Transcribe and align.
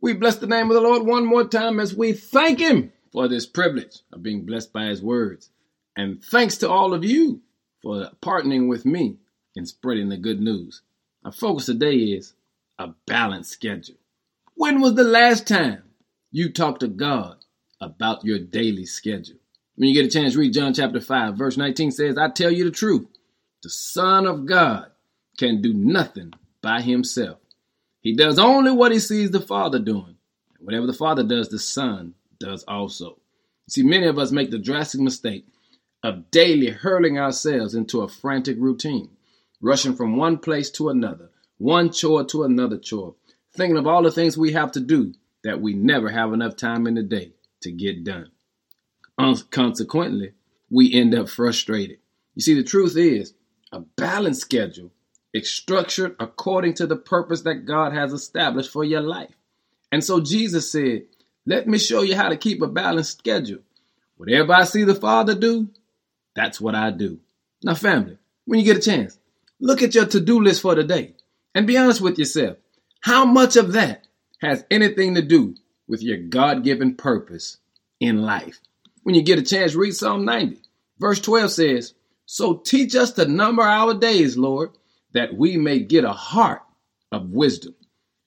We 0.00 0.12
bless 0.12 0.36
the 0.36 0.46
name 0.46 0.70
of 0.70 0.74
the 0.74 0.80
Lord 0.80 1.06
one 1.06 1.24
more 1.24 1.46
time 1.46 1.80
as 1.80 1.94
we 1.94 2.12
thank 2.12 2.58
Him 2.58 2.92
for 3.12 3.28
this 3.28 3.46
privilege 3.46 4.00
of 4.12 4.22
being 4.22 4.44
blessed 4.44 4.72
by 4.72 4.86
His 4.86 5.02
words. 5.02 5.50
And 5.96 6.22
thanks 6.22 6.58
to 6.58 6.68
all 6.68 6.92
of 6.92 7.04
you 7.04 7.40
for 7.82 8.10
partnering 8.20 8.68
with 8.68 8.84
me 8.84 9.16
in 9.54 9.66
spreading 9.66 10.08
the 10.08 10.16
good 10.16 10.40
news. 10.40 10.82
Our 11.24 11.32
focus 11.32 11.66
today 11.66 11.96
is 11.96 12.34
a 12.78 12.88
balanced 13.06 13.52
schedule. 13.52 13.96
When 14.54 14.80
was 14.80 14.94
the 14.94 15.04
last 15.04 15.46
time 15.46 15.82
you 16.30 16.52
talked 16.52 16.80
to 16.80 16.88
God 16.88 17.36
about 17.80 18.24
your 18.24 18.38
daily 18.38 18.86
schedule? 18.86 19.38
When 19.76 19.88
you 19.88 19.94
get 19.94 20.06
a 20.06 20.10
chance, 20.10 20.36
read 20.36 20.52
John 20.52 20.74
chapter 20.74 21.00
5, 21.00 21.36
verse 21.36 21.56
19 21.56 21.90
says, 21.90 22.18
I 22.18 22.28
tell 22.28 22.50
you 22.50 22.64
the 22.64 22.70
truth. 22.70 23.06
The 23.62 23.70
Son 23.70 24.26
of 24.26 24.46
God 24.46 24.90
can 25.38 25.60
do 25.62 25.72
nothing 25.72 26.32
by 26.62 26.80
himself. 26.80 27.38
He 28.04 28.14
does 28.14 28.38
only 28.38 28.70
what 28.70 28.92
he 28.92 28.98
sees 28.98 29.30
the 29.30 29.40
Father 29.40 29.78
doing. 29.78 30.16
Whatever 30.60 30.86
the 30.86 30.92
Father 30.92 31.24
does, 31.24 31.48
the 31.48 31.58
Son 31.58 32.14
does 32.38 32.62
also. 32.64 33.18
See, 33.68 33.82
many 33.82 34.06
of 34.06 34.18
us 34.18 34.30
make 34.30 34.50
the 34.50 34.58
drastic 34.58 35.00
mistake 35.00 35.46
of 36.02 36.30
daily 36.30 36.68
hurling 36.68 37.18
ourselves 37.18 37.74
into 37.74 38.02
a 38.02 38.08
frantic 38.08 38.58
routine, 38.60 39.08
rushing 39.62 39.96
from 39.96 40.18
one 40.18 40.36
place 40.36 40.70
to 40.72 40.90
another, 40.90 41.30
one 41.56 41.90
chore 41.90 42.24
to 42.26 42.44
another 42.44 42.76
chore, 42.76 43.14
thinking 43.56 43.78
of 43.78 43.86
all 43.86 44.02
the 44.02 44.12
things 44.12 44.36
we 44.36 44.52
have 44.52 44.70
to 44.72 44.80
do 44.80 45.14
that 45.42 45.62
we 45.62 45.72
never 45.72 46.10
have 46.10 46.34
enough 46.34 46.56
time 46.56 46.86
in 46.86 46.94
the 46.94 47.02
day 47.02 47.32
to 47.62 47.72
get 47.72 48.04
done. 48.04 48.30
Consequently, 49.50 50.32
we 50.68 50.92
end 50.92 51.14
up 51.14 51.30
frustrated. 51.30 52.00
You 52.34 52.42
see, 52.42 52.52
the 52.52 52.64
truth 52.64 52.98
is, 52.98 53.32
a 53.72 53.80
balanced 53.80 54.42
schedule 54.42 54.92
it's 55.34 55.50
structured 55.50 56.14
according 56.20 56.74
to 56.74 56.86
the 56.86 56.96
purpose 56.96 57.42
that 57.42 57.66
God 57.66 57.92
has 57.92 58.12
established 58.12 58.70
for 58.70 58.84
your 58.84 59.00
life. 59.00 59.34
And 59.90 60.02
so 60.02 60.20
Jesus 60.20 60.70
said, 60.70 61.06
Let 61.44 61.66
me 61.66 61.76
show 61.76 62.02
you 62.02 62.14
how 62.14 62.28
to 62.28 62.36
keep 62.36 62.62
a 62.62 62.68
balanced 62.68 63.18
schedule. 63.18 63.58
Whatever 64.16 64.54
I 64.54 64.62
see 64.62 64.84
the 64.84 64.94
Father 64.94 65.34
do, 65.34 65.68
that's 66.36 66.60
what 66.60 66.76
I 66.76 66.92
do. 66.92 67.18
Now, 67.64 67.74
family, 67.74 68.16
when 68.44 68.60
you 68.60 68.64
get 68.64 68.76
a 68.76 68.80
chance, 68.80 69.18
look 69.58 69.82
at 69.82 69.96
your 69.96 70.06
to 70.06 70.20
do 70.20 70.40
list 70.40 70.62
for 70.62 70.76
the 70.76 70.84
day 70.84 71.14
and 71.52 71.66
be 71.66 71.76
honest 71.76 72.00
with 72.00 72.16
yourself. 72.16 72.56
How 73.00 73.24
much 73.24 73.56
of 73.56 73.72
that 73.72 74.06
has 74.40 74.64
anything 74.70 75.16
to 75.16 75.22
do 75.22 75.56
with 75.88 76.00
your 76.00 76.18
God 76.18 76.62
given 76.62 76.94
purpose 76.94 77.56
in 77.98 78.22
life? 78.22 78.60
When 79.02 79.16
you 79.16 79.22
get 79.22 79.40
a 79.40 79.42
chance, 79.42 79.74
read 79.74 79.96
Psalm 79.96 80.24
90. 80.24 80.58
Verse 81.00 81.20
12 81.20 81.50
says, 81.50 81.94
So 82.24 82.54
teach 82.54 82.94
us 82.94 83.10
to 83.12 83.26
number 83.26 83.62
our 83.62 83.94
days, 83.94 84.36
Lord 84.36 84.70
that 85.14 85.34
we 85.34 85.56
may 85.56 85.78
get 85.78 86.04
a 86.04 86.12
heart 86.12 86.62
of 87.10 87.30
wisdom. 87.30 87.74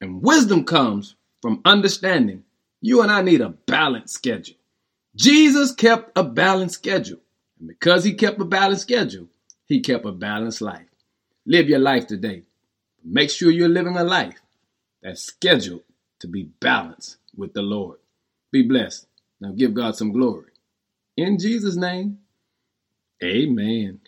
And 0.02 0.22
wisdom 0.22 0.64
comes 0.64 1.16
from 1.42 1.62
understanding 1.66 2.44
you 2.82 3.02
and 3.02 3.12
I 3.12 3.22
need 3.22 3.42
a 3.42 3.50
balanced 3.50 4.14
schedule. 4.14 4.56
Jesus 5.16 5.72
kept 5.72 6.12
a 6.18 6.24
balanced 6.24 6.76
schedule. 6.76 7.20
And 7.60 7.68
because 7.68 8.04
he 8.04 8.14
kept 8.14 8.40
a 8.40 8.46
balanced 8.46 8.84
schedule, 8.84 9.28
he 9.66 9.82
kept 9.82 10.06
a 10.06 10.12
balanced 10.12 10.62
life. 10.62 10.86
Live 11.46 11.70
your 11.70 11.80
life 11.80 12.08
today. 12.08 12.44
Make 13.04 13.30
sure 13.30 13.52
you're 13.52 13.70
living 13.70 13.98
a 13.98 14.04
life 14.04 14.42
that's 15.02 15.24
scheduled 15.24 15.84
to 16.20 16.28
be 16.28 16.44
balanced 16.60 17.18
with 17.36 17.54
the 17.54 17.62
Lord. 17.62 18.00
Be 18.52 18.64
blessed. 18.64 19.08
Now 19.40 19.52
give 19.52 19.74
God 19.74 19.96
some 19.96 20.12
glory. 20.12 20.52
In 21.16 21.40
Jesus' 21.40 21.76
name, 21.76 22.20
amen. 23.24 24.00